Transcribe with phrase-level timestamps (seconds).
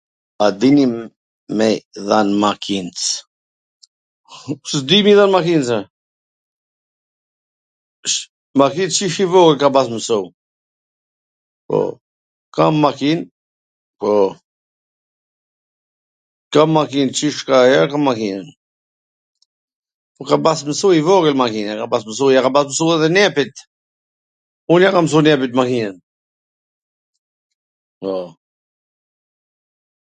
[0.43, 0.93] A din m...
[1.57, 1.75] me i
[2.07, 3.01] dhan makins?
[4.69, 5.85] S di me i dhan makinws, ore?
[8.61, 10.17] Makin qysh i vogwl kam pas mwsu,
[11.67, 11.79] po,
[12.57, 13.19] kam makin
[14.01, 14.11] po,
[16.55, 18.41] kam makin qysh nga heret kam makin,
[20.19, 23.09] un kam pas mwsu i vogwl makin, e kam pas msu, ja paskam msu edhe
[23.15, 23.53] nipit,
[24.73, 25.95] un ja kam msu nipit makinwn,
[28.01, 28.13] po.